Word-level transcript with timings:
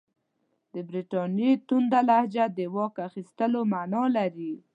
د 0.73 0.75
برټانیې 0.89 1.51
تونده 1.67 1.99
لهجه 2.09 2.45
د 2.57 2.59
واک 2.75 2.95
اخیستلو 3.07 3.59
معنی 3.71 4.03
لري. 4.17 4.53